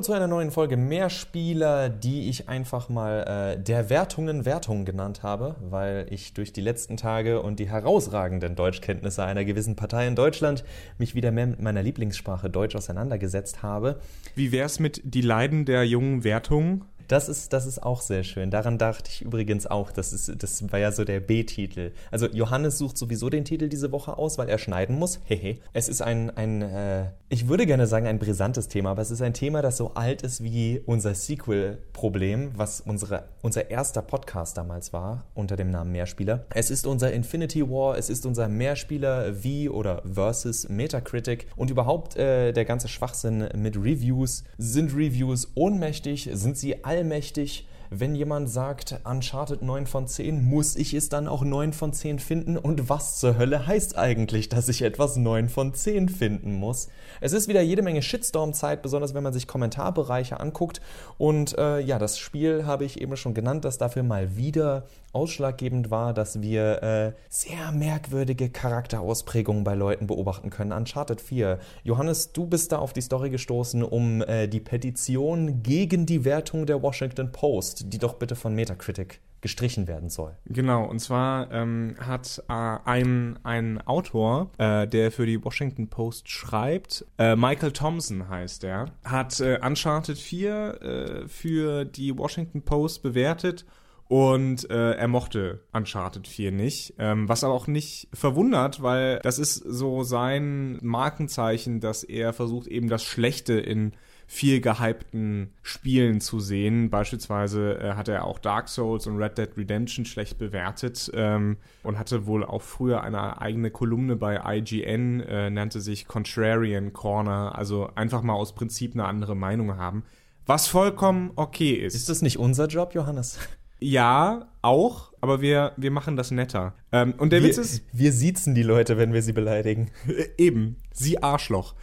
[0.00, 5.22] Hallo zu einer neuen Folge Mehrspieler, die ich einfach mal äh, der Wertungen Wertungen genannt
[5.22, 10.16] habe, weil ich durch die letzten Tage und die herausragenden Deutschkenntnisse einer gewissen Partei in
[10.16, 10.64] Deutschland
[10.96, 14.00] mich wieder mehr mit meiner Lieblingssprache Deutsch auseinandergesetzt habe.
[14.34, 16.86] Wie wär's mit die Leiden der jungen Wertungen?
[17.06, 18.50] Das ist, das ist auch sehr schön.
[18.50, 19.92] Daran dachte ich übrigens auch.
[19.92, 21.92] Das, ist, das war ja so der B-Titel.
[22.10, 25.20] Also Johannes sucht sowieso den Titel diese Woche aus, weil er schneiden muss.
[25.24, 25.58] Hehe.
[25.74, 29.22] es ist ein, ein äh, ich würde gerne sagen, ein brisantes Thema, aber es ist
[29.22, 34.92] ein Thema, das so alt ist wie unser Sequel-Problem, was unsere, unser erster Podcast damals
[34.92, 36.44] war, unter dem Namen Mehrspieler.
[36.50, 42.16] Es ist unser Infinity War, es ist unser Mehrspieler wie oder versus Metacritic und überhaupt
[42.16, 44.42] äh, der ganze Schwachsinn mit Reviews.
[44.58, 46.28] Sind Reviews ohnmächtig?
[46.32, 47.66] Sind sie all allmächtig.
[47.92, 52.20] Wenn jemand sagt, Uncharted 9 von 10, muss ich es dann auch 9 von 10
[52.20, 52.56] finden?
[52.56, 56.86] Und was zur Hölle heißt eigentlich, dass ich etwas 9 von 10 finden muss?
[57.20, 60.80] Es ist wieder jede Menge Shitstorm-Zeit, besonders wenn man sich Kommentarbereiche anguckt.
[61.18, 65.90] Und äh, ja, das Spiel habe ich eben schon genannt, das dafür mal wieder ausschlaggebend
[65.90, 70.72] war, dass wir äh, sehr merkwürdige Charakterausprägungen bei Leuten beobachten können.
[70.72, 71.58] Uncharted 4.
[71.82, 76.66] Johannes, du bist da auf die Story gestoßen, um äh, die Petition gegen die Wertung
[76.66, 80.36] der Washington Post, die doch bitte von Metacritic gestrichen werden soll.
[80.46, 86.28] Genau, und zwar ähm, hat äh, ein, ein Autor, äh, der für die Washington Post
[86.28, 93.02] schreibt, äh, Michael Thompson heißt er, hat äh, Uncharted 4 äh, für die Washington Post
[93.02, 93.64] bewertet
[94.10, 99.38] und äh, er mochte Uncharted 4 nicht, ähm, was aber auch nicht verwundert, weil das
[99.38, 103.92] ist so sein Markenzeichen, dass er versucht eben das Schlechte in
[104.32, 106.88] viel gehypten Spielen zu sehen.
[106.88, 111.98] Beispielsweise äh, hat er auch Dark Souls und Red Dead Redemption schlecht bewertet ähm, und
[111.98, 117.90] hatte wohl auch früher eine eigene Kolumne bei IGN, äh, nannte sich Contrarian Corner, also
[117.96, 120.04] einfach mal aus Prinzip eine andere Meinung haben.
[120.46, 121.96] Was vollkommen okay ist.
[121.96, 123.36] Ist das nicht unser Job, Johannes?
[123.80, 126.74] Ja, auch, aber wir, wir machen das netter.
[126.92, 127.82] Ähm, und der wir, Witz ist.
[127.92, 129.90] Wir siezen die Leute, wenn wir sie beleidigen.
[130.38, 131.74] Eben, sie Arschloch.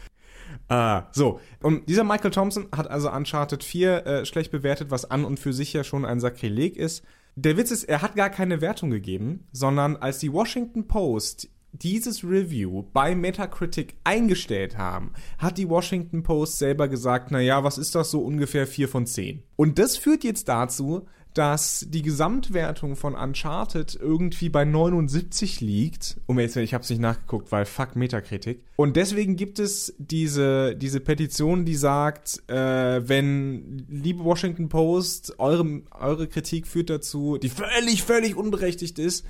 [0.70, 5.26] Äh, so, und dieser Michael Thompson hat also Uncharted 4 äh, schlecht bewertet, was an
[5.26, 7.04] und für sich ja schon ein Sakrileg ist.
[7.36, 12.24] Der Witz ist, er hat gar keine Wertung gegeben, sondern als die Washington Post dieses
[12.24, 18.10] Review bei Metacritic eingestellt haben, hat die Washington Post selber gesagt, naja, was ist das
[18.10, 19.44] so ungefähr 4 von 10?
[19.56, 21.06] Und das führt jetzt dazu,
[21.38, 26.18] dass die Gesamtwertung von Uncharted irgendwie bei 79 liegt.
[26.26, 28.64] Um jetzt, ich habe es nicht nachgeguckt, weil fuck Metakritik.
[28.76, 35.82] Und deswegen gibt es diese, diese Petition, die sagt, äh, wenn, liebe Washington Post, eure,
[35.92, 39.26] eure Kritik führt dazu, die völlig, völlig unberechtigt ist,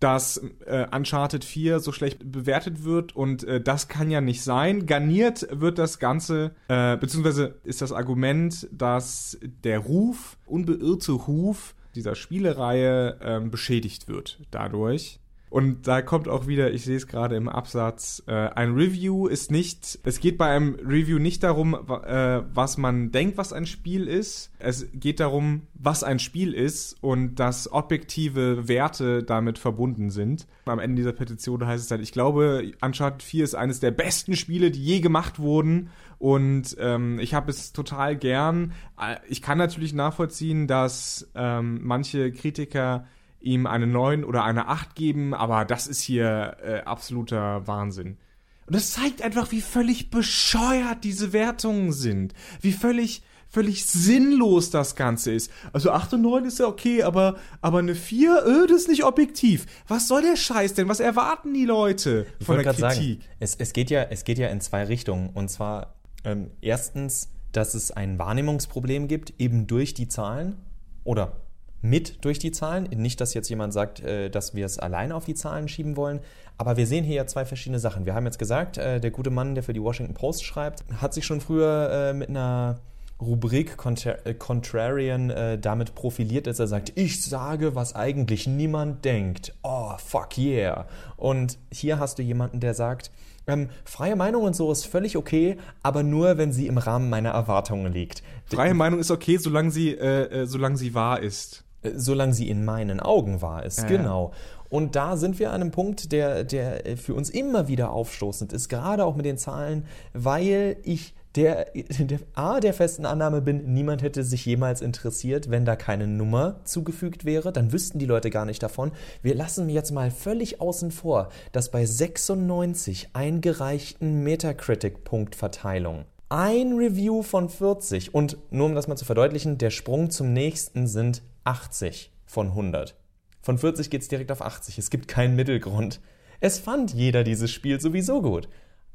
[0.00, 4.86] dass äh, Uncharted 4 so schlecht bewertet wird und äh, das kann ja nicht sein.
[4.86, 12.14] Garniert wird das Ganze, äh, beziehungsweise ist das Argument, dass der Ruf, unbeirrte Ruf dieser
[12.14, 15.20] Spielereihe ähm, beschädigt wird dadurch.
[15.50, 19.50] Und da kommt auch wieder, ich sehe es gerade im Absatz, äh, ein Review ist
[19.50, 24.06] nicht, es geht bei einem Review nicht darum, äh, was man denkt, was ein Spiel
[24.06, 24.52] ist.
[24.60, 30.46] Es geht darum, was ein Spiel ist und dass objektive Werte damit verbunden sind.
[30.66, 34.36] Am Ende dieser Petition heißt es dann, ich glaube, Uncharted 4 ist eines der besten
[34.36, 35.90] Spiele, die je gemacht wurden
[36.20, 38.72] und ähm, ich habe es total gern.
[39.00, 43.06] Äh, ich kann natürlich nachvollziehen, dass ähm, manche Kritiker
[43.40, 48.18] ihm eine 9 oder eine 8 geben, aber das ist hier äh, absoluter Wahnsinn.
[48.66, 52.34] Und das zeigt einfach, wie völlig bescheuert diese Wertungen sind.
[52.60, 55.50] Wie völlig, völlig sinnlos das Ganze ist.
[55.72, 59.04] Also 8 und 9 ist ja okay, aber, aber eine 4, öh, das ist nicht
[59.04, 59.66] objektiv.
[59.88, 60.88] Was soll der Scheiß denn?
[60.88, 62.80] Was erwarten die Leute von der Kritik?
[62.80, 65.30] Sagen, es, es, geht ja, es geht ja in zwei Richtungen.
[65.30, 70.58] Und zwar ähm, erstens, dass es ein Wahrnehmungsproblem gibt, eben durch die Zahlen.
[71.02, 71.40] Oder
[71.82, 72.84] mit durch die Zahlen.
[72.84, 76.20] Nicht, dass jetzt jemand sagt, äh, dass wir es alleine auf die Zahlen schieben wollen,
[76.58, 78.06] aber wir sehen hier ja zwei verschiedene Sachen.
[78.06, 81.14] Wir haben jetzt gesagt, äh, der gute Mann, der für die Washington Post schreibt, hat
[81.14, 82.80] sich schon früher äh, mit einer
[83.20, 89.52] Rubrik Contrarian damit profiliert, dass er sagt, ich sage, was eigentlich niemand denkt.
[89.62, 90.86] Oh, fuck yeah.
[91.18, 93.10] Und hier hast du jemanden, der sagt,
[93.46, 97.32] ähm, freie Meinung und so ist völlig okay, aber nur, wenn sie im Rahmen meiner
[97.32, 98.22] Erwartungen liegt.
[98.46, 101.64] Freie Meinung ist okay, solange sie, äh, solange sie wahr ist.
[101.82, 104.32] Äh, solange sie in meinen Augen wahr ist, ja, genau.
[104.68, 108.68] Und da sind wir an einem Punkt, der, der für uns immer wieder aufstoßend ist,
[108.68, 114.02] gerade auch mit den Zahlen, weil ich der, der A, der festen Annahme bin, niemand
[114.02, 118.44] hätte sich jemals interessiert, wenn da keine Nummer zugefügt wäre, dann wüssten die Leute gar
[118.44, 118.92] nicht davon.
[119.22, 127.48] Wir lassen jetzt mal völlig außen vor, dass bei 96 eingereichten Metacritic-Punktverteilung Ein Review von
[127.48, 132.50] 40 und nur um das mal zu verdeutlichen, der Sprung zum nächsten sind 80 von
[132.50, 132.94] 100.
[133.42, 134.78] Von 40 geht's direkt auf 80.
[134.78, 136.00] Es gibt keinen Mittelgrund.
[136.38, 138.48] Es fand jeder dieses Spiel sowieso gut.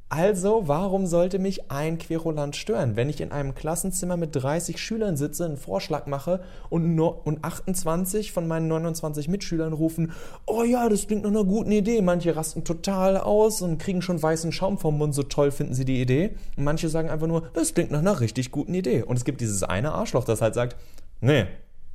[0.08, 5.18] Also, warum sollte mich ein Querulant stören, wenn ich in einem Klassenzimmer mit 30 Schülern
[5.18, 10.12] sitze, einen Vorschlag mache und, und 28 von meinen 29 Mitschülern rufen,
[10.46, 12.04] oh ja, das klingt nach einer guten Idee.
[12.04, 15.86] Manche rasten total aus und kriegen schon weißen Schaum vom Mund, so toll finden sie
[15.86, 16.36] die Idee.
[16.56, 19.02] Und manche sagen einfach nur, das klingt nach einer richtig guten Idee.
[19.02, 20.76] Und es gibt dieses eine Arschloch, das halt sagt,
[21.20, 21.46] nee,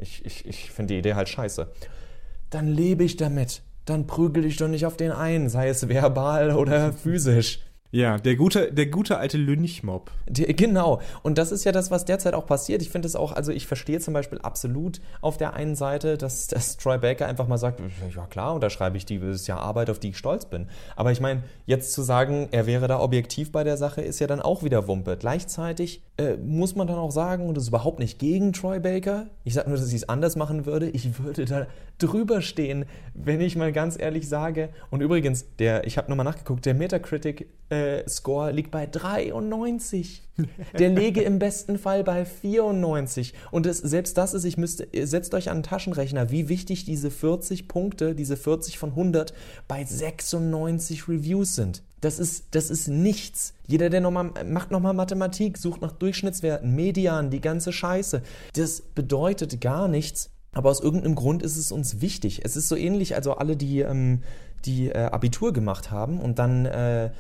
[0.01, 1.69] ich, ich, ich finde die Idee halt scheiße.
[2.51, 3.63] Dann lebe ich damit.
[3.85, 7.61] Dann prügel ich doch nicht auf den einen, sei es verbal oder physisch.
[7.93, 10.13] Ja, der gute, der gute alte Lynchmob.
[10.29, 11.01] Genau.
[11.23, 12.83] Und das ist ja das, was derzeit auch passiert.
[12.83, 16.47] Ich finde es auch, also ich verstehe zum Beispiel absolut auf der einen Seite, dass,
[16.47, 17.81] dass Troy Baker einfach mal sagt,
[18.15, 20.69] ja klar, unterschreibe ich die, das ist ja Arbeit, auf die ich stolz bin.
[20.95, 24.29] Aber ich meine, jetzt zu sagen, er wäre da objektiv bei der Sache, ist ja
[24.29, 25.17] dann auch wieder Wumpe.
[25.17, 29.27] Gleichzeitig äh, muss man dann auch sagen, und das ist überhaupt nicht gegen Troy Baker,
[29.43, 31.67] ich sage nur, dass ich es anders machen würde, ich würde da
[31.99, 32.85] drüber stehen,
[33.15, 34.71] wenn ich mal ganz ehrlich sage.
[34.91, 40.23] Und übrigens, der, ich habe nochmal nachgeguckt, der Metacritic äh, Score liegt bei 93.
[40.79, 43.35] Der lege im besten Fall bei 94.
[43.51, 47.11] Und das, selbst das ist, ich müsste, setzt euch an einen Taschenrechner, wie wichtig diese
[47.11, 49.35] 40 Punkte, diese 40 von 100
[49.69, 51.83] bei 96 Reviews sind.
[52.01, 53.55] Das ist, das ist nichts.
[53.67, 58.23] Jeder, der nochmal, macht nochmal Mathematik, sucht nach Durchschnittswerten, Median, die ganze Scheiße.
[58.55, 60.31] Das bedeutet gar nichts.
[60.53, 62.41] Aber aus irgendeinem Grund ist es uns wichtig.
[62.45, 64.23] Es ist so ähnlich, also alle, die, ähm,
[64.65, 67.11] die äh, Abitur gemacht haben und dann äh,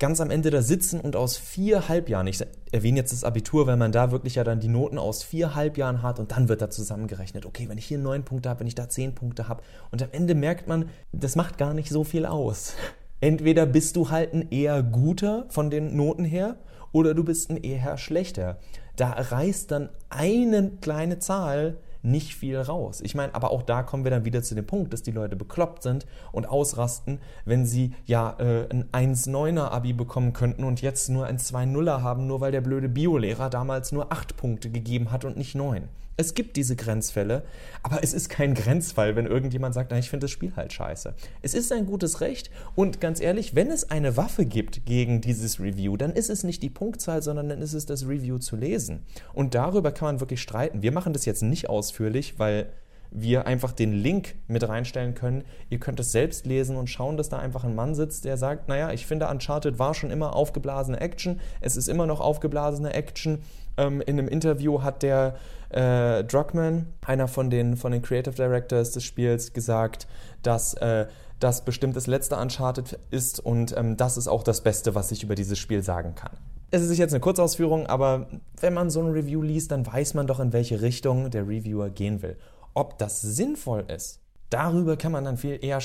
[0.00, 3.76] ganz am Ende da sitzen und aus vier Halbjahren, ich erwähne jetzt das Abitur, weil
[3.76, 6.70] man da wirklich ja dann die Noten aus vier Halbjahren hat und dann wird da
[6.70, 9.62] zusammengerechnet, okay, wenn ich hier neun Punkte habe, wenn ich da zehn Punkte habe
[9.92, 12.74] und am Ende merkt man, das macht gar nicht so viel aus.
[13.20, 16.56] Entweder bist du halt ein eher guter von den Noten her
[16.90, 18.58] oder du bist ein eher schlechter.
[18.96, 23.00] Da reißt dann eine kleine Zahl nicht viel raus.
[23.02, 25.36] Ich meine, aber auch da kommen wir dann wieder zu dem Punkt, dass die Leute
[25.36, 31.08] bekloppt sind und ausrasten, wenn sie ja äh, ein 1,9er Abi bekommen könnten und jetzt
[31.08, 35.24] nur ein 2,0er haben, nur weil der blöde Biolehrer damals nur 8 Punkte gegeben hat
[35.24, 35.88] und nicht 9.
[36.20, 37.44] Es gibt diese Grenzfälle,
[37.82, 41.14] aber es ist kein Grenzfall, wenn irgendjemand sagt, na, ich finde das Spiel halt scheiße.
[41.40, 45.60] Es ist ein gutes Recht und ganz ehrlich, wenn es eine Waffe gibt gegen dieses
[45.60, 49.06] Review, dann ist es nicht die Punktzahl, sondern dann ist es das Review zu lesen.
[49.32, 50.82] Und darüber kann man wirklich streiten.
[50.82, 52.72] Wir machen das jetzt nicht ausführlich, weil
[53.12, 55.42] wir einfach den Link mit reinstellen können.
[55.68, 58.68] Ihr könnt es selbst lesen und schauen, dass da einfach ein Mann sitzt, der sagt,
[58.68, 63.42] naja, ich finde Uncharted war schon immer aufgeblasene Action, es ist immer noch aufgeblasene Action.
[63.76, 65.34] Ähm, in einem Interview hat der
[65.70, 70.06] äh, Druckmann, einer von den, von den Creative Directors des Spiels, gesagt,
[70.44, 71.08] dass äh,
[71.40, 75.24] das bestimmt das letzte Uncharted ist und ähm, das ist auch das Beste, was ich
[75.24, 76.36] über dieses Spiel sagen kann.
[76.72, 78.28] Es ist jetzt eine Kurzausführung, aber
[78.60, 81.90] wenn man so ein Review liest, dann weiß man doch, in welche Richtung der Reviewer
[81.90, 82.36] gehen will.
[82.74, 84.20] Ob das sinnvoll ist,
[84.50, 85.80] darüber kann man dann viel eher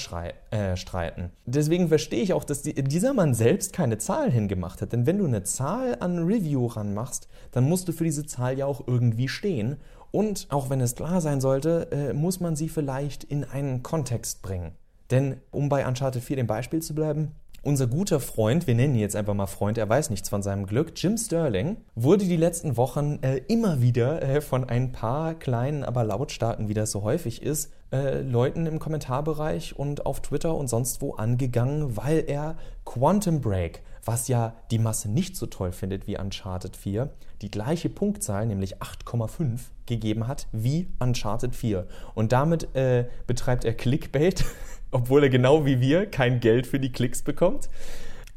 [0.51, 1.31] äh, streiten.
[1.45, 4.93] Deswegen verstehe ich auch, dass die, dieser Mann selbst keine Zahl hingemacht hat.
[4.93, 8.67] Denn wenn du eine Zahl an Review ranmachst, dann musst du für diese Zahl ja
[8.67, 9.77] auch irgendwie stehen.
[10.11, 14.43] Und auch wenn es klar sein sollte, äh, muss man sie vielleicht in einen Kontext
[14.43, 14.73] bringen.
[15.09, 17.31] Denn um bei Uncharted 4 dem Beispiel zu bleiben,
[17.65, 20.67] unser guter Freund, wir nennen ihn jetzt einfach mal Freund, er weiß nichts von seinem
[20.67, 25.83] Glück, Jim Sterling, wurde die letzten Wochen äh, immer wieder äh, von ein paar kleinen,
[25.83, 30.67] aber lautstarken, wie das so häufig ist, äh, Leuten im Kommentarbereich und auf Twitter und
[30.67, 32.55] sonst wo angegangen, weil er
[32.85, 37.09] Quantum Break, was ja die Masse nicht so toll findet wie Uncharted 4,
[37.41, 41.87] die gleiche Punktzahl, nämlich 8,5, gegeben hat wie Uncharted 4.
[42.13, 44.45] Und damit äh, betreibt er Clickbait
[44.95, 47.69] obwohl er genau wie wir kein Geld für die Klicks bekommt.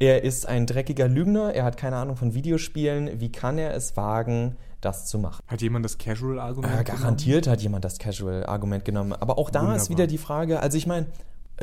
[0.01, 3.21] Er ist ein dreckiger Lügner, er hat keine Ahnung von Videospielen.
[3.21, 5.43] Wie kann er es wagen, das zu machen?
[5.47, 7.53] Hat jemand das Casual-Argument äh, Garantiert genommen?
[7.53, 9.13] hat jemand das Casual-Argument genommen.
[9.13, 9.77] Aber auch da Wunderbar.
[9.77, 11.07] ist wieder die Frage, also ich meine,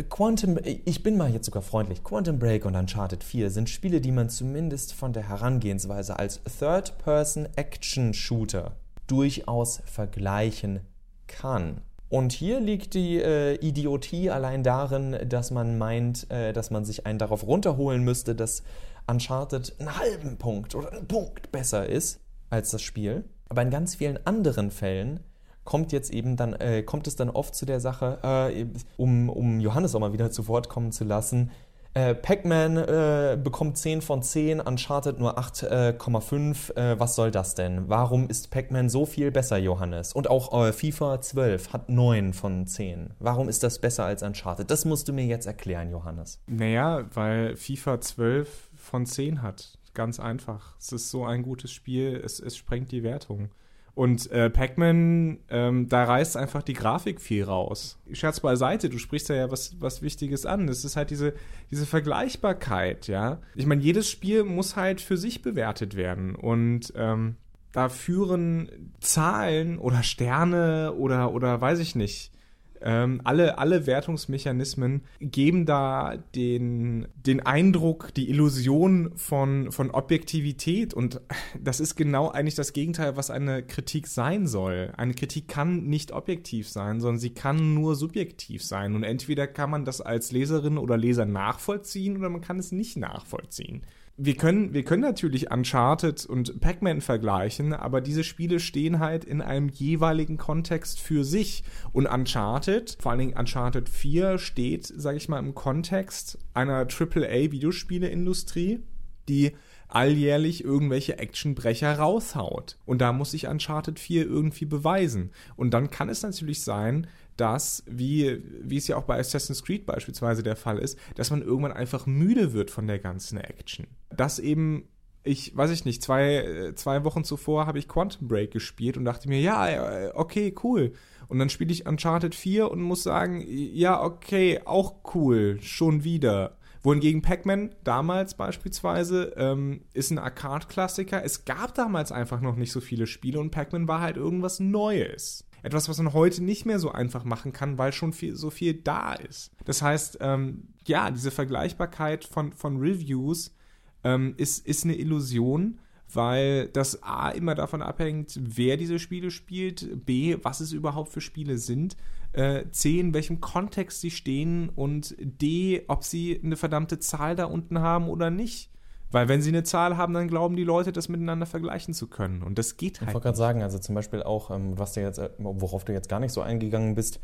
[0.03, 2.03] Quantum, ich bin mal jetzt sogar freundlich.
[2.03, 8.73] Quantum Break und Uncharted 4 sind Spiele, die man zumindest von der Herangehensweise als Third-Person-Action-Shooter
[9.07, 10.81] durchaus vergleichen
[11.27, 11.79] kann.
[12.09, 17.05] Und hier liegt die äh, Idiotie allein darin, dass man meint, äh, dass man sich
[17.05, 18.63] einen darauf runterholen müsste, dass
[19.07, 23.23] Uncharted einen halben Punkt oder einen Punkt besser ist als das Spiel.
[23.47, 25.21] Aber in ganz vielen anderen Fällen
[25.65, 29.59] kommt jetzt eben dann, äh, kommt es dann oft zu der Sache, äh, um, um
[29.59, 31.51] Johannes auch mal wieder zu Wort kommen zu lassen,
[31.95, 36.75] äh, Pac-Man äh, bekommt 10 von 10, Uncharted nur 8,5.
[36.75, 37.87] Äh, was soll das denn?
[37.87, 40.11] Warum ist Pac-Man so viel besser, Johannes?
[40.11, 43.13] Und auch äh, FIFA 12 hat 9 von 10.
[43.19, 44.69] Warum ist das besser als Uncharted?
[44.69, 46.41] Das musst du mir jetzt erklären, Johannes.
[46.47, 49.77] Naja, weil FIFA 12 von 10 hat.
[49.93, 50.75] Ganz einfach.
[50.77, 53.51] Es ist so ein gutes Spiel, es, es sprengt die Wertung.
[53.95, 57.97] Und äh, Pac-Man, ähm, da reißt einfach die Grafik viel raus.
[58.11, 60.67] Scherz beiseite, du sprichst ja was, was Wichtiges an.
[60.67, 61.33] Es ist halt diese,
[61.71, 63.39] diese Vergleichbarkeit, ja.
[63.55, 66.35] Ich meine, jedes Spiel muss halt für sich bewertet werden.
[66.35, 67.37] Und ähm,
[67.71, 72.33] da führen Zahlen oder Sterne oder, oder weiß ich nicht,
[72.81, 80.93] ähm, alle, alle Wertungsmechanismen geben da den, den Eindruck, die Illusion von, von Objektivität.
[80.93, 81.21] Und
[81.59, 84.93] das ist genau eigentlich das Gegenteil, was eine Kritik sein soll.
[84.97, 88.95] Eine Kritik kann nicht objektiv sein, sondern sie kann nur subjektiv sein.
[88.95, 92.97] Und entweder kann man das als Leserin oder Leser nachvollziehen oder man kann es nicht
[92.97, 93.81] nachvollziehen
[94.17, 99.41] wir können, wir können natürlich Uncharted und Pac-Man vergleichen, aber diese Spiele stehen halt in
[99.41, 101.65] einem jeweiligen Kontext für sich.
[101.91, 108.83] Und Uncharted, vor allen Dingen Uncharted 4, steht, sag ich mal, im Kontext einer AAA-Videospieleindustrie,
[109.27, 109.51] die
[109.89, 112.77] alljährlich irgendwelche Actionbrecher raushaut.
[112.85, 115.31] Und da muss sich Uncharted 4 irgendwie beweisen.
[115.57, 117.07] Und dann kann es natürlich sein,
[117.37, 121.41] dass, wie, wie es ja auch bei Assassin's Creed beispielsweise der Fall ist, dass man
[121.41, 123.87] irgendwann einfach müde wird von der ganzen Action.
[124.09, 124.87] Dass eben
[125.25, 129.27] ich weiß ich nicht, zwei, zwei Wochen zuvor habe ich Quantum Break gespielt und dachte
[129.27, 130.93] mir, ja, okay, cool.
[131.27, 136.57] Und dann spiele ich Uncharted 4 und muss sagen, ja, okay, auch cool, schon wieder.
[136.83, 141.23] Wohingegen Pac-Man damals beispielsweise ähm, ist ein Arcade-Klassiker.
[141.23, 145.44] Es gab damals einfach noch nicht so viele Spiele und Pac-Man war halt irgendwas Neues.
[145.65, 148.75] Etwas, was man heute nicht mehr so einfach machen kann, weil schon viel, so viel
[148.75, 149.51] da ist.
[149.65, 153.55] Das heißt, ähm, ja, diese Vergleichbarkeit von, von Reviews
[154.03, 155.79] ähm, ist, ist eine Illusion,
[156.13, 161.21] weil das A immer davon abhängt, wer diese Spiele spielt, B, was es überhaupt für
[161.21, 161.97] Spiele sind,
[162.33, 167.45] äh, C, in welchem Kontext sie stehen und D, ob sie eine verdammte Zahl da
[167.45, 168.69] unten haben oder nicht.
[169.15, 172.43] Weil wenn sie eine Zahl haben, dann glauben die Leute, das miteinander vergleichen zu können.
[172.43, 173.11] Und das geht halt.
[173.11, 175.93] Ich wollte gerade sagen, also zum Beispiel auch, ähm, was du jetzt, äh, worauf du
[175.93, 177.21] jetzt gar nicht so eingegangen bist,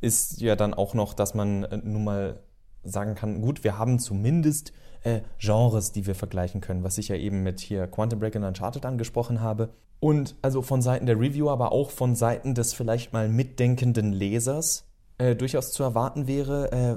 [0.00, 2.40] ist ja dann auch noch, dass man äh, nun mal
[2.84, 7.16] sagen kann, gut, wir haben zumindest äh, Genres, die wir vergleichen können, was ich ja
[7.16, 9.68] eben mit hier Quantum Break und Uncharted angesprochen habe.
[10.00, 14.86] Und also von Seiten der Reviewer, aber auch von Seiten des vielleicht mal mitdenkenden Lesers
[15.18, 16.96] äh, durchaus zu erwarten wäre, äh,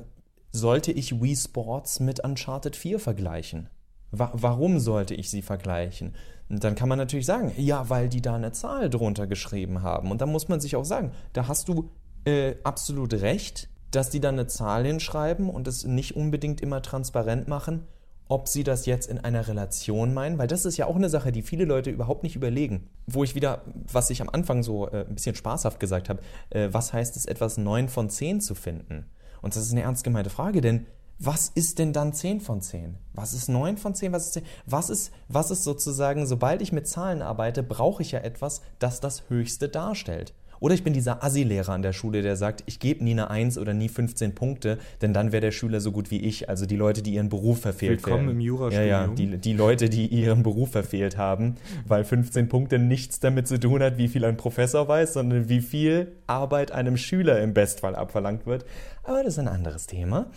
[0.51, 3.67] sollte ich Wii Sports mit Uncharted 4 vergleichen?
[4.11, 6.15] Wa warum sollte ich sie vergleichen?
[6.49, 10.09] Und dann kann man natürlich sagen, ja, weil die da eine Zahl drunter geschrieben haben.
[10.09, 11.91] Und dann muss man sich auch sagen, da hast du
[12.25, 17.47] äh, absolut recht, dass die da eine Zahl hinschreiben und es nicht unbedingt immer transparent
[17.47, 17.85] machen,
[18.27, 21.31] ob sie das jetzt in einer Relation meinen, weil das ist ja auch eine Sache,
[21.31, 22.87] die viele Leute überhaupt nicht überlegen.
[23.07, 26.69] Wo ich wieder, was ich am Anfang so äh, ein bisschen spaßhaft gesagt habe, äh,
[26.71, 29.05] was heißt es, etwas 9 von 10 zu finden?
[29.41, 30.85] Und das ist eine ernst gemeinte Frage, denn
[31.19, 32.95] was ist denn dann 10 von 10?
[33.13, 34.13] Was ist 9 von 10?
[34.13, 34.43] Was ist 10?
[34.65, 39.01] Was ist, was ist sozusagen, sobald ich mit Zahlen arbeite, brauche ich ja etwas, das
[39.01, 40.33] das Höchste darstellt.
[40.61, 43.57] Oder ich bin dieser Assi-Lehrer an der Schule, der sagt, ich gebe nie eine 1
[43.57, 46.49] oder nie 15 Punkte, denn dann wäre der Schüler so gut wie ich.
[46.49, 48.37] Also die Leute, die ihren Beruf verfehlt Willkommen werden.
[48.37, 48.89] im Jurastudium.
[48.89, 51.55] Ja, ja, die, die Leute, die ihren Beruf verfehlt haben,
[51.87, 55.61] weil 15 Punkte nichts damit zu tun hat, wie viel ein Professor weiß, sondern wie
[55.61, 58.65] viel Arbeit einem Schüler im Bestfall abverlangt wird.
[59.03, 60.27] Aber das ist ein anderes Thema.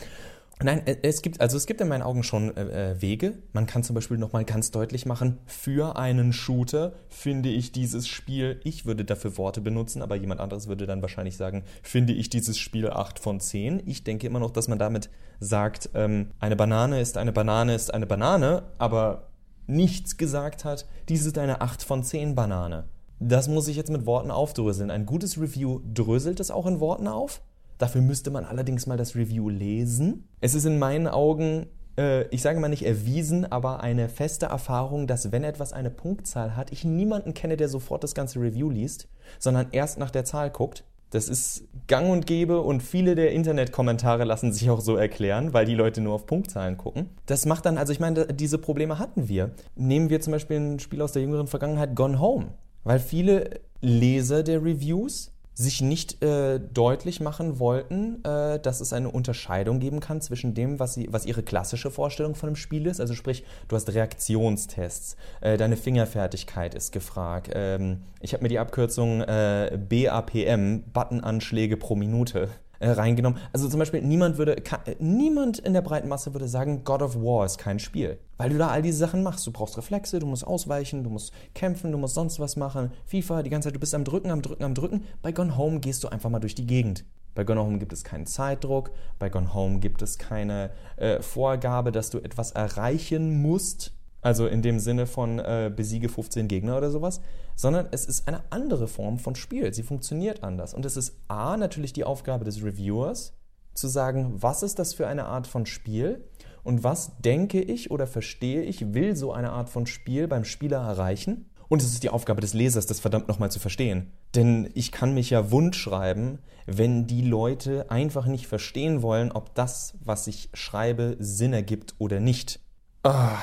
[0.64, 3.38] Nein, äh, es gibt, also es gibt in meinen Augen schon äh, äh Wege.
[3.52, 8.60] Man kann zum Beispiel nochmal ganz deutlich machen, für einen Shooter finde ich dieses Spiel,
[8.64, 12.58] ich würde dafür Worte benutzen, aber jemand anderes würde dann wahrscheinlich sagen, finde ich dieses
[12.58, 13.82] Spiel 8 von 10.
[13.86, 17.92] Ich denke immer noch, dass man damit sagt, ähm, eine Banane ist eine Banane ist
[17.92, 19.28] eine Banane, aber
[19.66, 22.84] nichts gesagt hat, dies ist eine 8 von 10 Banane.
[23.20, 24.90] Das muss ich jetzt mit Worten aufdröseln.
[24.90, 27.40] Ein gutes Review dröselt es auch in Worten auf.
[27.82, 30.28] Dafür müsste man allerdings mal das Review lesen.
[30.40, 31.66] Es ist in meinen Augen,
[31.98, 36.54] äh, ich sage mal nicht erwiesen, aber eine feste Erfahrung, dass wenn etwas eine Punktzahl
[36.54, 39.08] hat, ich niemanden kenne, der sofort das ganze Review liest,
[39.40, 40.84] sondern erst nach der Zahl guckt.
[41.10, 45.66] Das ist gang und gäbe und viele der Internetkommentare lassen sich auch so erklären, weil
[45.66, 47.08] die Leute nur auf Punktzahlen gucken.
[47.26, 49.50] Das macht dann, also ich meine, diese Probleme hatten wir.
[49.74, 52.54] Nehmen wir zum Beispiel ein Spiel aus der jüngeren Vergangenheit, Gone Home.
[52.84, 59.10] Weil viele Leser der Reviews sich nicht äh, deutlich machen wollten, äh, dass es eine
[59.10, 63.00] Unterscheidung geben kann zwischen dem, was, sie, was ihre klassische Vorstellung von einem Spiel ist.
[63.00, 67.50] Also sprich, du hast Reaktionstests, äh, deine Fingerfertigkeit ist gefragt.
[67.54, 72.48] Ähm, ich habe mir die Abkürzung äh, BAPM, Buttonanschläge pro Minute,
[72.82, 73.38] äh, reingenommen.
[73.52, 77.14] Also zum Beispiel, niemand würde, kann, niemand in der breiten Masse würde sagen, God of
[77.16, 78.18] War ist kein Spiel.
[78.36, 79.46] Weil du da all diese Sachen machst.
[79.46, 82.90] Du brauchst Reflexe, du musst ausweichen, du musst kämpfen, du musst sonst was machen.
[83.06, 85.04] FIFA, die ganze Zeit, du bist am Drücken, am Drücken, am Drücken.
[85.22, 87.04] Bei Gone Home gehst du einfach mal durch die Gegend.
[87.34, 88.90] Bei Gone Home gibt es keinen Zeitdruck.
[89.18, 93.94] Bei Gone Home gibt es keine äh, Vorgabe, dass du etwas erreichen musst.
[94.22, 97.20] Also in dem Sinne von äh, besiege 15 Gegner oder sowas,
[97.56, 99.74] sondern es ist eine andere Form von Spiel.
[99.74, 100.72] Sie funktioniert anders.
[100.72, 103.34] Und es ist A, natürlich die Aufgabe des Reviewers,
[103.74, 106.24] zu sagen, was ist das für eine Art von Spiel
[106.62, 110.78] und was denke ich oder verstehe ich, will so eine Art von Spiel beim Spieler
[110.78, 111.46] erreichen.
[111.68, 114.12] Und es ist die Aufgabe des Lesers, das verdammt nochmal zu verstehen.
[114.34, 119.54] Denn ich kann mich ja wund schreiben, wenn die Leute einfach nicht verstehen wollen, ob
[119.54, 122.60] das, was ich schreibe, Sinn ergibt oder nicht.
[123.04, 123.38] Ah.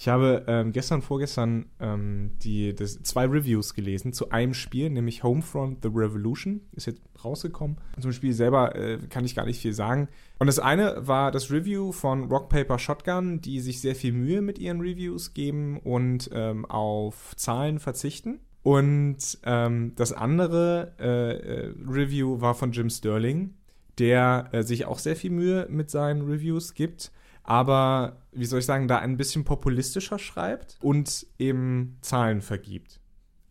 [0.00, 5.24] Ich habe ähm, gestern, vorgestern ähm, die, das, zwei Reviews gelesen zu einem Spiel, nämlich
[5.24, 6.60] Homefront The Revolution.
[6.70, 7.78] Ist jetzt rausgekommen.
[7.98, 10.06] Zum Spiel selber äh, kann ich gar nicht viel sagen.
[10.38, 14.40] Und das eine war das Review von Rock Paper Shotgun, die sich sehr viel Mühe
[14.40, 18.38] mit ihren Reviews geben und ähm, auf Zahlen verzichten.
[18.62, 23.54] Und ähm, das andere äh, äh, Review war von Jim Sterling,
[23.98, 27.10] der äh, sich auch sehr viel Mühe mit seinen Reviews gibt
[27.48, 33.00] aber, wie soll ich sagen, da ein bisschen populistischer schreibt und eben Zahlen vergibt.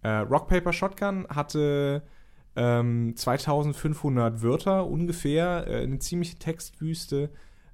[0.03, 2.03] Äh, Rock Paper Shotgun hatte
[2.55, 7.31] ähm, 2500 Wörter ungefähr, äh, eine ziemliche Textwüste.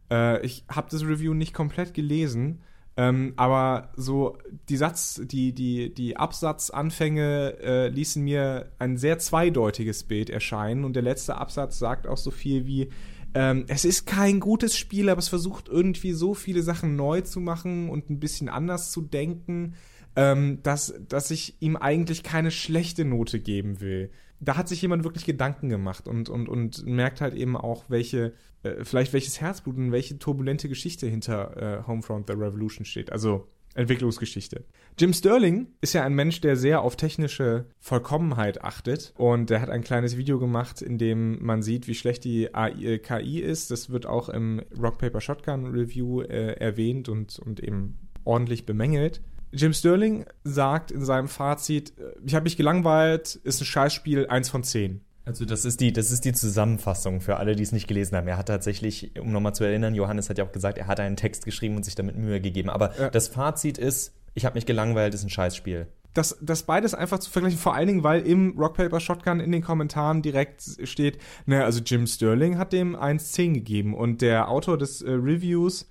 [0.10, 2.62] Äh, ich habe das Review nicht komplett gelesen,
[2.96, 4.38] ähm, aber so
[4.70, 10.96] die Satz, die, die, die Absatzanfänge äh, ließen mir ein sehr zweideutiges Bild erscheinen und
[10.96, 12.92] der letzte Absatz sagt auch so viel wie,
[13.34, 17.40] ähm, es ist kein gutes Spiel, aber es versucht irgendwie so viele Sachen neu zu
[17.40, 19.76] machen und ein bisschen anders zu denken,
[20.16, 24.12] ähm, dass, dass ich ihm eigentlich keine schlechte Note geben will.
[24.40, 28.34] Da hat sich jemand wirklich Gedanken gemacht und, und, und merkt halt eben auch, welche,
[28.62, 33.12] äh, vielleicht welches Herzblut und welche turbulente Geschichte hinter äh, Homefront The Revolution steht.
[33.12, 34.64] Also Entwicklungsgeschichte.
[34.98, 39.70] Jim Sterling ist ja ein Mensch, der sehr auf technische Vollkommenheit achtet und der hat
[39.70, 43.72] ein kleines Video gemacht, in dem man sieht, wie schlecht die AI, KI ist.
[43.72, 49.22] Das wird auch im Rock Paper Shotgun Review äh, erwähnt und, und eben ordentlich bemängelt.
[49.52, 54.50] Jim Sterling sagt in seinem Fazit, äh, ich habe mich gelangweilt, ist ein Scheißspiel, eins
[54.50, 55.02] von zehn.
[55.26, 58.28] Also das ist die, das ist die Zusammenfassung für alle, die es nicht gelesen haben.
[58.28, 61.16] Er hat tatsächlich, um nochmal zu erinnern, Johannes hat ja auch gesagt, er hat einen
[61.16, 62.70] Text geschrieben und sich damit Mühe gegeben.
[62.70, 63.10] Aber ja.
[63.10, 65.88] das Fazit ist, ich habe mich gelangweilt, ist ein Scheißspiel.
[66.14, 69.52] Das, das beides einfach zu vergleichen, vor allen Dingen, weil im Rock Paper Shotgun in
[69.52, 74.78] den Kommentaren direkt steht, naja, also Jim Sterling hat dem 1,10 gegeben und der Autor
[74.78, 75.90] des äh, Reviews,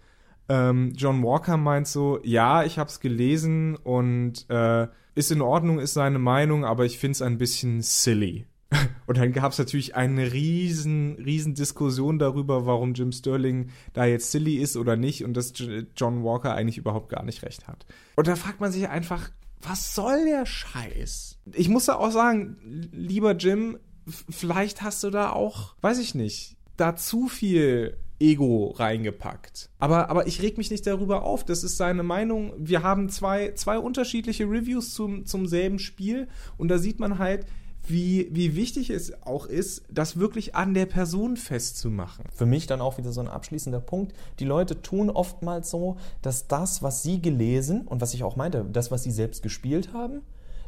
[0.49, 5.81] ähm, John Walker, meint so, ja, ich habe es gelesen und äh, ist in Ordnung,
[5.81, 8.47] ist seine Meinung, aber ich finde es ein bisschen silly.
[9.07, 14.31] Und dann gab es natürlich eine riesen, riesen Diskussion darüber, warum Jim Sterling da jetzt
[14.31, 15.53] silly ist oder nicht und dass
[15.97, 17.87] John Walker eigentlich überhaupt gar nicht recht hat.
[18.17, 19.31] Und da fragt man sich einfach,
[19.61, 21.39] was soll der Scheiß?
[21.53, 22.57] Ich muss da auch sagen,
[22.93, 23.79] lieber Jim,
[24.29, 29.69] vielleicht hast du da auch, weiß ich nicht, da zu viel Ego reingepackt.
[29.79, 31.45] Aber, aber ich reg mich nicht darüber auf.
[31.45, 32.53] Das ist seine Meinung.
[32.57, 37.47] Wir haben zwei, zwei unterschiedliche Reviews zum, zum selben Spiel und da sieht man halt,
[37.85, 42.25] wie, wie wichtig es auch ist, das wirklich an der Person festzumachen.
[42.33, 44.15] Für mich dann auch wieder so ein abschließender Punkt.
[44.39, 48.65] Die Leute tun oftmals so, dass das, was sie gelesen und was ich auch meinte,
[48.73, 50.23] das, was sie selbst gespielt haben,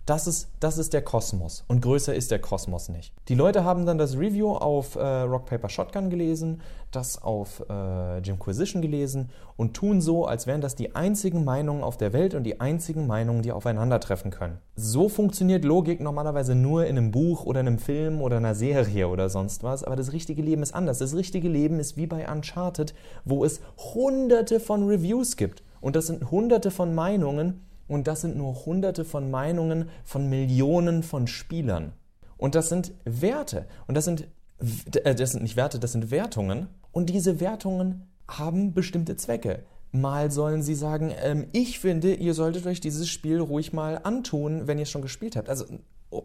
[0.07, 3.13] das ist, das ist der Kosmos und größer ist der Kosmos nicht.
[3.29, 8.19] Die Leute haben dann das Review auf äh, Rock Paper Shotgun gelesen, das auf äh,
[8.19, 12.45] Jimquisition gelesen und tun so, als wären das die einzigen Meinungen auf der Welt und
[12.45, 14.59] die einzigen Meinungen, die aufeinandertreffen können.
[14.77, 19.31] So funktioniert Logik normalerweise nur in einem Buch oder einem Film oder einer Serie oder
[19.31, 20.99] sonst was, aber das richtige Leben ist anders.
[20.99, 26.09] Das richtige Leben ist wie bei Uncharted, wo es hunderte von Reviews gibt und das
[26.09, 31.93] sind hunderte von Meinungen und das sind nur hunderte von Meinungen von Millionen von Spielern.
[32.37, 33.67] Und das sind Werte.
[33.87, 34.29] Und das sind,
[35.05, 36.69] äh, das sind nicht Werte, das sind Wertungen.
[36.93, 39.65] Und diese Wertungen haben bestimmte Zwecke.
[39.93, 44.67] Mal sollen sie sagen, ähm, ich finde, ihr solltet euch dieses Spiel ruhig mal antun,
[44.67, 45.49] wenn ihr es schon gespielt habt.
[45.49, 45.67] Also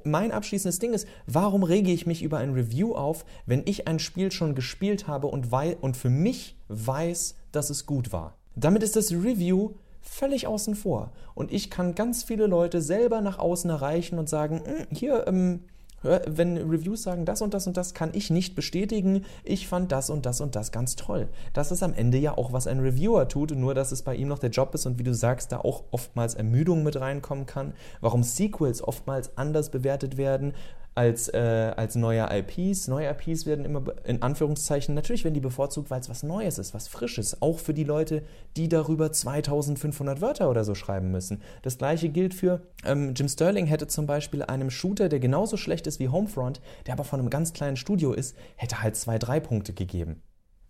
[0.03, 3.99] mein abschließendes Ding ist, warum rege ich mich über ein Review auf, wenn ich ein
[3.99, 8.37] Spiel schon gespielt habe und, und für mich weiß, dass es gut war?
[8.55, 9.71] Damit ist das Review
[10.09, 11.11] völlig außen vor.
[11.35, 15.61] Und ich kann ganz viele Leute selber nach außen erreichen und sagen, hm, hier, ähm,
[16.01, 20.09] wenn Reviews sagen, das und das und das kann ich nicht bestätigen, ich fand das
[20.09, 21.27] und das und das ganz toll.
[21.53, 24.29] Das ist am Ende ja auch, was ein Reviewer tut, nur dass es bei ihm
[24.29, 27.73] noch der Job ist und wie du sagst, da auch oftmals Ermüdung mit reinkommen kann,
[27.99, 30.53] warum Sequels oftmals anders bewertet werden,
[30.95, 32.87] als, äh, als neue IPs.
[32.87, 36.73] Neue IPs werden immer in Anführungszeichen, natürlich werden die bevorzugt, weil es was Neues ist,
[36.73, 37.41] was Frisches.
[37.41, 38.23] Auch für die Leute,
[38.57, 41.41] die darüber 2500 Wörter oder so schreiben müssen.
[41.61, 45.87] Das gleiche gilt für ähm, Jim Sterling hätte zum Beispiel einem Shooter, der genauso schlecht
[45.87, 49.39] ist wie Homefront, der aber von einem ganz kleinen Studio ist, hätte halt zwei, drei
[49.39, 50.21] Punkte gegeben.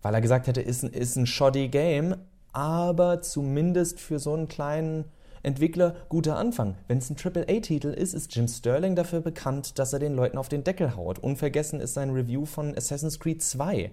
[0.02, 2.16] Weil er gesagt hätte, ist, ist ein shoddy Game,
[2.52, 5.04] aber zumindest für so einen kleinen
[5.42, 6.76] Entwickler guter Anfang.
[6.86, 10.48] Wenn es ein AAA-Titel ist, ist Jim Sterling dafür bekannt, dass er den Leuten auf
[10.48, 11.18] den Deckel haut.
[11.18, 13.90] Unvergessen ist sein Review von Assassin's Creed 2,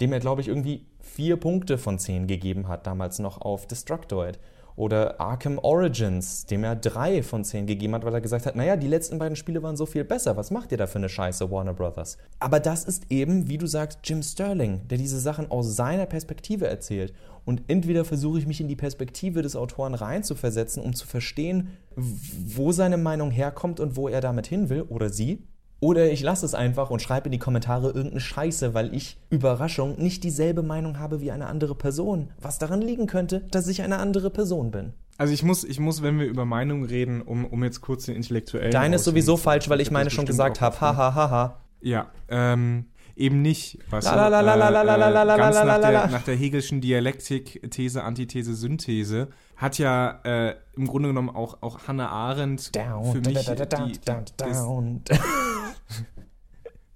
[0.00, 4.38] dem er, glaube ich, irgendwie vier Punkte von zehn gegeben hat, damals noch auf Destructoid.
[4.76, 8.76] Oder Arkham Origins, dem er drei von zehn gegeben hat, weil er gesagt hat, naja,
[8.76, 11.50] die letzten beiden Spiele waren so viel besser, was macht ihr da für eine Scheiße,
[11.50, 12.18] Warner Brothers?
[12.40, 16.66] Aber das ist eben, wie du sagst, Jim Sterling, der diese Sachen aus seiner Perspektive
[16.66, 17.14] erzählt.
[17.44, 22.72] Und entweder versuche ich mich in die Perspektive des Autoren reinzuversetzen, um zu verstehen, wo
[22.72, 25.46] seine Meinung herkommt und wo er damit hin will, oder sie,
[25.80, 29.96] oder ich lasse es einfach und schreibe in die Kommentare irgendeine Scheiße, weil ich, Überraschung,
[29.98, 32.30] nicht dieselbe Meinung habe wie eine andere Person.
[32.40, 34.94] Was daran liegen könnte, dass ich eine andere Person bin.
[35.16, 38.16] Also ich muss, ich muss, wenn wir über Meinungen reden, um, um jetzt kurz den
[38.16, 38.72] intellektuellen.
[38.72, 40.80] Deine ist sowieso falsch, weil ich meine schon gesagt habe.
[40.80, 41.60] Ha ha ha ha.
[41.80, 43.78] Ja, ähm, eben nicht.
[43.90, 50.54] Weißt du, ganz nach der, nach der Hegelschen Dialektik, These, Antithese, Synthese, hat ja äh,
[50.76, 55.02] im Grunde genommen auch, auch Hannah Arendt down, für mich down, down, die, down, down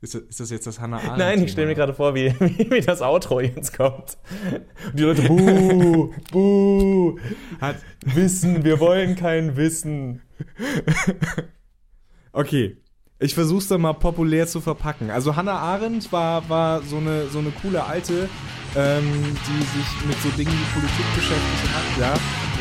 [0.00, 2.32] ist, das, ist das jetzt das Hannah Arendt Nein, ich stelle mir gerade vor, wie,
[2.40, 4.16] wie, wie das Outro jetzt kommt.
[4.86, 7.18] Und die Leute, buh, buh,
[7.60, 10.22] Hat, Wissen, wir wollen kein Wissen.
[12.32, 12.76] Okay.
[13.20, 15.10] Ich versuch's dann mal populär zu verpacken.
[15.10, 18.28] Also Hannah Arendt war, war so, eine, so eine coole Alte,
[18.76, 19.02] ähm,
[19.48, 22.12] die sich mit so Dingen wie Politik beschäftigt hat, ja.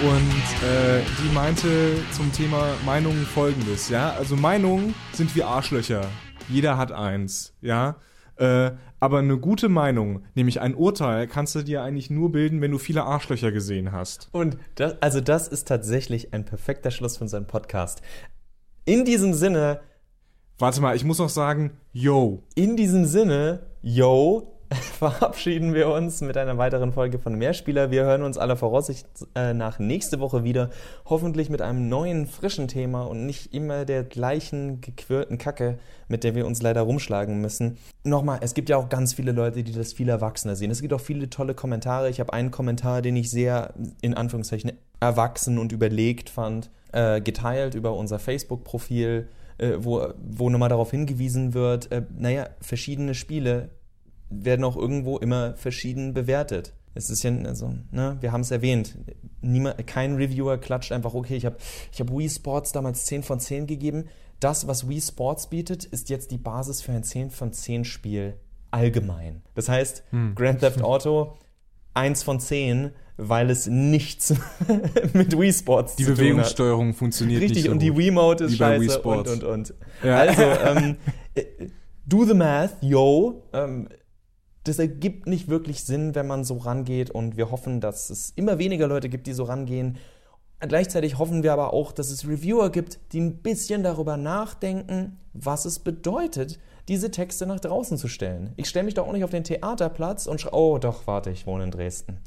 [0.10, 1.68] Und äh, die meinte
[2.12, 4.14] zum Thema Meinungen folgendes, ja.
[4.14, 6.10] Also Meinungen sind wie Arschlöcher.
[6.50, 7.98] Jeder hat eins, ja.
[8.38, 12.72] Äh, aber eine gute Meinung, nämlich ein Urteil, kannst du dir eigentlich nur bilden, wenn
[12.72, 14.30] du viele Arschlöcher gesehen hast.
[14.32, 18.02] Und das, also das ist tatsächlich ein perfekter Schluss von seinem Podcast.
[18.86, 19.82] In diesem Sinne,
[20.60, 22.44] Warte mal, ich muss noch sagen, yo.
[22.56, 24.57] in diesem Sinne, yo,
[24.98, 27.90] verabschieden wir uns mit einer weiteren Folge von Mehrspieler.
[27.90, 30.70] Wir hören uns aller Voraussicht äh, nach nächste Woche wieder.
[31.06, 36.36] Hoffentlich mit einem neuen, frischen Thema und nicht immer der gleichen gequirlten Kacke, mit der
[36.36, 37.78] wir uns leider rumschlagen müssen.
[38.04, 40.72] Nochmal, es gibt ja auch ganz viele Leute, die das viel erwachsener sehen.
[40.72, 42.10] Es gibt auch viele tolle Kommentare.
[42.10, 47.74] Ich habe einen Kommentar, den ich sehr, in Anführungszeichen, erwachsen und überlegt fand, äh, geteilt
[47.74, 49.30] über unser Facebook-Profil.
[49.60, 53.70] Äh, wo, wo nochmal darauf hingewiesen wird, naja, verschiedene Spiele
[54.30, 56.74] werden auch irgendwo immer verschieden bewertet.
[56.94, 58.98] Es ist ja, also, ne, wir haben es erwähnt,
[59.42, 61.58] niemand, kein Reviewer klatscht einfach, okay, ich habe
[61.92, 64.06] ich hab Wii Sports damals 10 von 10 gegeben.
[64.40, 68.36] Das, was Wii Sports bietet, ist jetzt die Basis für ein 10 von 10 Spiel
[68.72, 69.44] allgemein.
[69.56, 70.04] Das heißt,
[70.36, 71.38] Grand Theft Auto
[71.94, 74.34] 1 von 10, weil es nichts
[75.14, 76.20] mit Wii Sports Die zu tun hat.
[76.20, 77.98] Bewegungssteuerung funktioniert Richtig, nicht so und die gut.
[77.98, 79.74] Wiimote ist Wii scheiße und, und, und.
[80.04, 80.18] Ja.
[80.18, 80.98] Also, ähm,
[81.36, 81.44] äh,
[82.06, 83.44] do the math, yo.
[83.54, 83.90] Ähm,
[84.68, 88.58] das ergibt nicht wirklich Sinn, wenn man so rangeht und wir hoffen, dass es immer
[88.58, 89.98] weniger Leute gibt, die so rangehen.
[90.60, 95.66] Gleichzeitig hoffen wir aber auch, dass es Reviewer gibt, die ein bisschen darüber nachdenken, was
[95.66, 98.54] es bedeutet, diese Texte nach draußen zu stellen.
[98.56, 101.46] Ich stelle mich doch auch nicht auf den Theaterplatz und schreibe, oh doch, warte, ich
[101.46, 102.20] wohne in Dresden.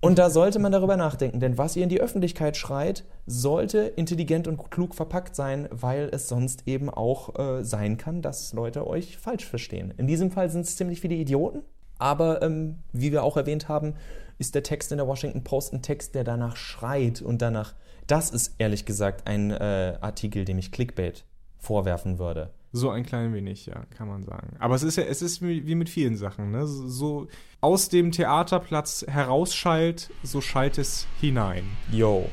[0.00, 4.46] Und da sollte man darüber nachdenken, denn was ihr in die Öffentlichkeit schreit, sollte intelligent
[4.46, 9.18] und klug verpackt sein, weil es sonst eben auch äh, sein kann, dass Leute euch
[9.18, 9.92] falsch verstehen.
[9.96, 11.62] In diesem Fall sind es ziemlich viele Idioten,
[11.98, 13.94] aber ähm, wie wir auch erwähnt haben,
[14.38, 17.74] ist der Text in der Washington Post ein Text, der danach schreit und danach.
[18.06, 21.24] Das ist ehrlich gesagt ein äh, Artikel, dem ich Clickbait
[21.58, 22.50] vorwerfen würde.
[22.72, 24.56] So ein klein wenig, ja, kann man sagen.
[24.58, 26.66] Aber es ist ja, es ist wie mit vielen Sachen, ne?
[26.66, 27.28] So
[27.60, 31.64] aus dem Theaterplatz herausschallt, so schallt es hinein.
[31.90, 32.28] Yo.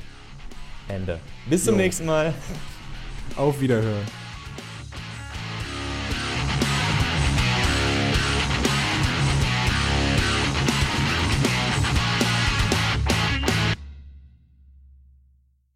[0.87, 1.19] Ende.
[1.49, 1.81] Bis zum Yo.
[1.81, 2.33] nächsten Mal.
[3.37, 4.24] Auf Wiederhören.